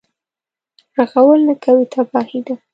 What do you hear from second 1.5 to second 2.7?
کوي تباهي ده.